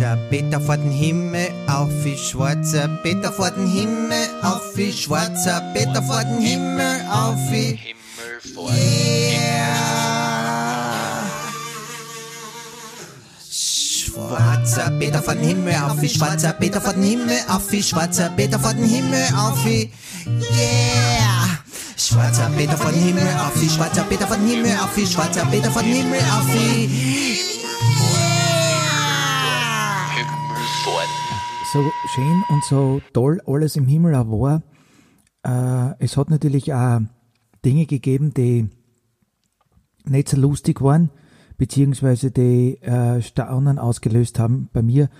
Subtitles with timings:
[0.00, 5.60] schwarzer Peter vor den Himmel, auf wie schwarzer Peter vor den Himmel, auf wie schwarzer
[5.74, 8.00] Peter vor den Himmel, auf wie Himmel
[8.50, 8.70] vor
[14.48, 18.76] Schwarzer Peter von Himmel auf wie schwarzer Peter von Himmel auf wie schwarzer Peter von
[18.76, 19.90] Himmel auf wie
[20.26, 21.58] Yeah!
[21.96, 25.84] Schwarzer Peter von Himmel auf wie schwarzer Peter von Himmel auf wie schwarzer Peter von
[25.84, 27.49] Himmel auf wie
[30.84, 31.02] Vor
[31.72, 34.62] so schön und so toll alles im Himmel auch war,
[35.44, 37.00] äh, es hat natürlich auch
[37.64, 38.68] Dinge gegeben, die
[40.04, 41.10] nicht so lustig waren,
[41.58, 45.10] beziehungsweise die äh, Staunen ausgelöst haben bei mir.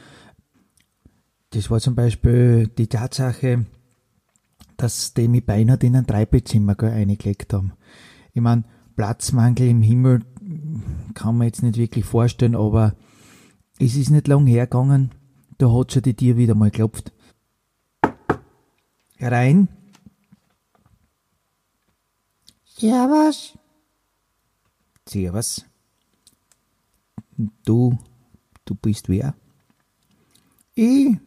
[1.51, 3.66] Das war zum Beispiel die Tatsache,
[4.77, 7.74] dass die mich beinahe in ein Dreibettzimmer eingelegt haben.
[8.32, 8.65] Ich meine,
[8.96, 10.20] Platzmangel im Himmel
[11.15, 12.95] kann man jetzt nicht wirklich vorstellen, aber
[13.79, 15.10] es ist nicht lang hergegangen,
[15.60, 17.12] da hat schon die Tür wieder mal geklopft.
[19.16, 19.68] Herein.
[22.65, 23.59] Servus.
[25.07, 25.66] Servus.
[27.65, 27.99] Du,
[28.65, 29.34] du bist wer?
[30.74, 31.18] Ich,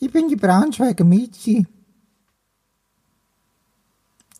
[0.00, 1.66] ich bin die Braunschweiger Mitzi.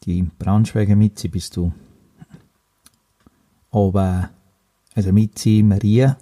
[0.02, 1.72] Die Braunschweiger Mitzi bist du.
[3.70, 4.30] Aber,
[4.94, 6.18] also Mitzi, Maria,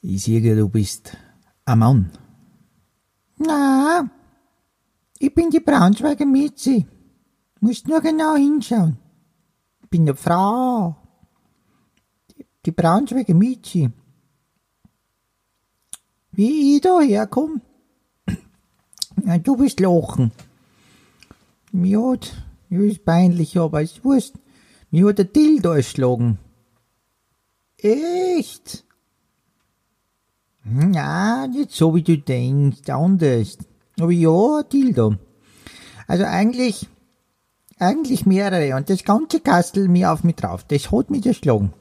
[0.00, 1.16] ich sehe, du bist
[1.64, 2.10] ein Mann.
[3.36, 4.08] Na,
[5.18, 6.86] ich bin die Braunschweiger Mitzi.
[7.60, 8.98] Musst nur genau hinschauen.
[9.82, 10.96] Ich bin eine Frau.
[12.64, 13.90] Die Braunschweiger Mitzi.
[16.32, 17.60] Wie ich da herkomme?
[19.42, 20.30] Du bist lachen.
[21.72, 22.32] Mir hat,
[22.70, 24.34] ja, ist peinlich, aber ist wurscht.
[24.90, 26.38] Mir hat der Dildo erschlagen.
[27.76, 28.84] Echt?
[30.70, 33.58] Na, nicht so wie du denkst, anders.
[33.98, 35.16] Aber ja, Dildo.
[36.06, 36.88] Also eigentlich,
[37.78, 40.64] eigentlich mehrere und das ganze Kastel mir auf mich drauf.
[40.64, 41.72] Das hat mich erschlagen.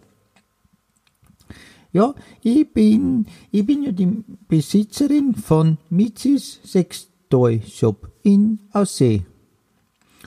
[1.91, 9.25] Ja, ich bin, ich bin ja die Besitzerin von Mitzis Sextoy Shop in Aussee.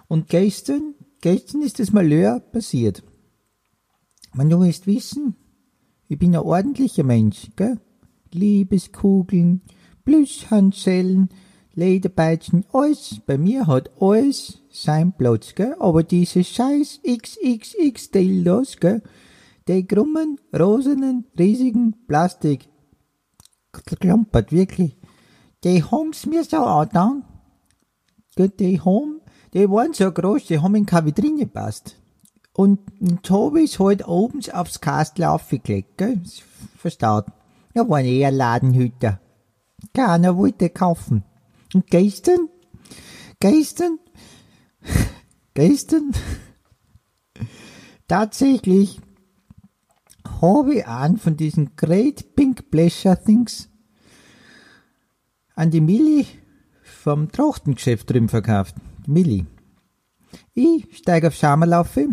[0.08, 3.02] Und gestern, gestern ist das Malheur passiert.
[4.32, 5.36] Man, du musst wissen,
[6.08, 7.78] ich bin ein ordentlicher Mensch, gell?
[8.32, 9.62] Liebeskugeln,
[10.04, 11.28] Plüschhandschellen,
[11.74, 15.76] Lederpeitschen, alles, bei mir hat alles sein Platz, gell?
[15.78, 19.02] Aber diese scheiß XXX Dildos, gell?
[19.68, 22.68] Die krummen, rosenen, riesigen Plastik.
[24.00, 24.96] Klumpert, wirklich.
[25.62, 27.24] Die haben's mir so angetan.
[28.36, 29.20] Die haben,
[29.54, 31.96] die waren so groß, die haben in keine Vitrine gepasst.
[32.52, 36.20] Und jetzt hab ich's halt oben aufs Kastel aufgelegt, gell?
[36.76, 37.26] Verstaut.
[37.74, 39.20] Ja, waren eher Ladenhüter.
[39.94, 41.24] Keiner wollte kaufen.
[41.72, 42.48] Und gestern,
[43.38, 43.98] gestern,
[45.54, 46.12] gestern,
[48.08, 49.00] tatsächlich
[50.40, 53.68] habe ich einen von diesen Great Pink Pleasure Things
[55.54, 56.26] an die Milli
[56.82, 58.74] vom Trachtengeschäft drüben verkauft.
[59.06, 59.46] Die Milli.
[60.54, 62.08] Ich steige auf Schammerlaufe,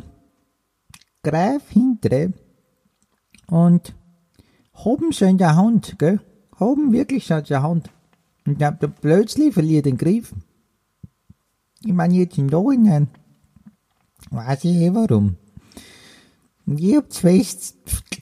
[1.23, 2.33] greif hintere
[3.47, 3.95] und
[4.85, 6.19] haben schon in der Hand, gell?
[6.59, 7.89] Haben wirklich schon in der Hand.
[8.45, 10.33] Und dann dann plötzlich verliert den Griff.
[11.83, 13.09] Ich meine jetzt im Nachhinein.
[14.31, 15.35] Weiß ich eh warum.
[16.65, 17.77] Und ich hab fest,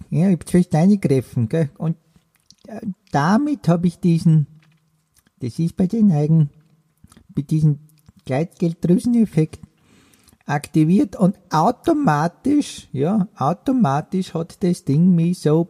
[0.09, 1.69] ja, ich hab fest eingegriffen, gell?
[1.77, 1.97] Und
[2.67, 4.47] äh, damit habe ich diesen,
[5.39, 6.49] das ist bei den Eigen,
[7.35, 7.79] mit diesem
[8.25, 9.59] Gleitgelddrüseneffekt
[10.45, 15.69] aktiviert und automatisch, ja, automatisch hat das Ding mich so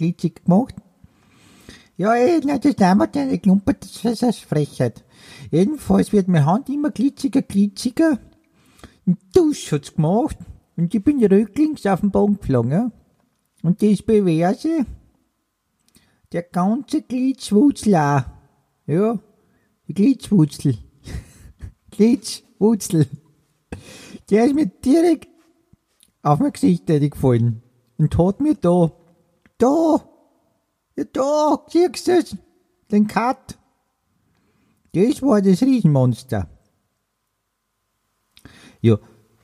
[0.00, 0.74] glitschig gemacht.
[1.98, 5.04] Ja, ey, na, das damals eine Klumpe, das ist eine Frechheit.
[5.50, 8.18] Jedenfalls wird meine Hand immer glitschiger, glitschiger.
[9.04, 10.38] Und Dusch hat's gemacht.
[10.76, 12.92] Und ich bin rücklings auf den Boden geflogen.
[13.62, 14.86] Und das Perverse,
[16.32, 18.22] der ganze Glitschwutzel auch.
[18.86, 19.18] Ja,
[19.86, 20.78] die Glitschwutzel.
[21.90, 23.06] Glitschwutzel.
[24.30, 25.28] Der ist mir direkt
[26.22, 27.62] auf mein Gesicht gefallen.
[27.98, 28.92] Und hat mir da,
[29.62, 30.04] da,
[30.96, 32.36] ja da, siehst du das?
[32.90, 33.58] Den Cut.
[34.92, 36.48] Das war das Riesenmonster.
[38.80, 38.98] Ja,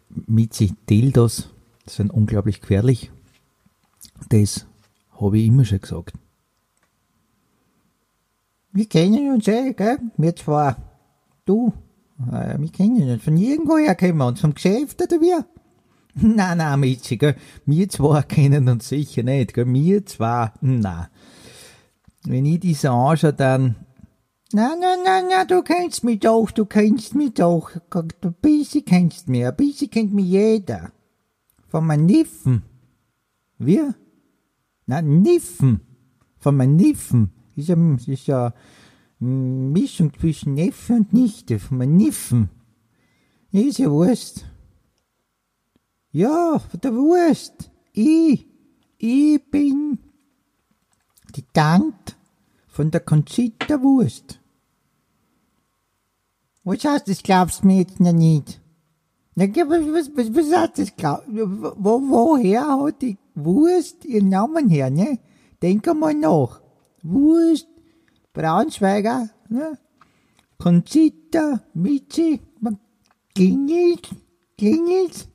[0.09, 1.51] Mitzi, Dildos
[1.87, 3.13] sind unglaublich gefährlich.
[4.31, 4.67] Das
[5.21, 6.15] habe ich immer schon gesagt.
[8.73, 9.99] Wir kennen uns eh, gell?
[10.17, 10.77] Wir zwar,
[11.45, 11.73] du,
[12.31, 15.35] äh, wir kennen uns von irgendwoher kennen wir uns, vom Geschäft oder wie?
[16.23, 17.37] Na, na, Mitzi, gell?
[17.67, 19.67] Wir zwei kennen uns sicher nicht, gell?
[19.67, 21.11] Wir zwei, na.
[22.25, 23.77] wenn ich die so anschaue, dann,
[24.53, 29.29] na, na, na, na, du kennst mich doch, du kennst mich doch, ein bisschen kennst
[29.29, 30.93] mich, ein bisschen kennt mich jeder.
[31.69, 32.63] Von meinen Niffen.
[33.59, 33.95] Wir?
[34.87, 35.81] Na, Niffen.
[36.39, 37.33] Von meinen Niffen.
[37.57, 37.77] Ist ja,
[38.07, 38.55] ist ja
[39.21, 42.49] eine Mischung zwischen Neffe und Nichte, von meinen Niffen.
[43.53, 44.47] Ist ja Wurst.
[46.17, 47.71] Ja, von der Wurst.
[47.93, 48.47] Ich,
[48.97, 49.99] ich bin
[51.35, 52.15] die Tante
[52.69, 54.41] von der Conchita Wurst.
[56.65, 58.63] Was heißt das, glaubst du mir jetzt noch nicht?
[59.35, 64.89] Na, was, was, was heißt das, glaub, wo, woher hat die Wurst ihren Namen her,
[64.89, 65.19] ne?
[65.61, 66.63] Denk einmal nach.
[67.03, 67.69] Wurst,
[68.33, 69.79] Braunschweiger, ne?
[70.57, 72.41] Conchita, Michi,
[73.35, 74.09] klingelt,
[74.57, 75.29] klingelt.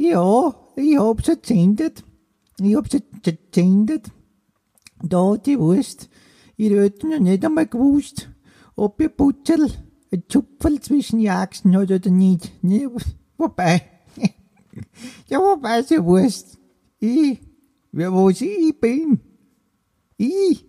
[0.00, 2.04] Ja, ich hab's erzählt.
[2.58, 4.10] Ich hab's erzählt.
[5.02, 6.08] Da die Wurst.
[6.56, 8.30] Ihr hättet noch nicht einmal gewusst,
[8.76, 9.70] ob ihr Butzel
[10.10, 12.50] ein Zupferl zwischen die Achsen hat oder nicht.
[12.64, 12.90] Ne?
[13.36, 13.82] Wobei,
[15.28, 16.56] ja, wobei sie Wurst.
[16.98, 17.38] Ich,
[17.92, 19.20] wer was ich bin.
[20.16, 20.64] Ich.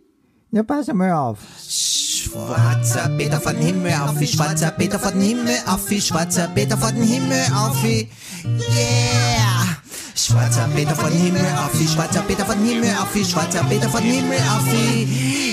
[0.50, 1.40] Na, pass mal auf.
[1.58, 6.94] Schwarzer Peter von Himmel auf, wie schwarzer Peter von Himmel auf, wie schwarzer Peter von
[6.96, 8.10] Himmel auf, wie
[8.46, 9.11] yeah.
[10.32, 14.02] Schwarzer Peter von Himmel auf, wie schwarzer Peter von Himmel auf, wie schwarzer Peter von
[14.02, 15.51] Himmel auf, wie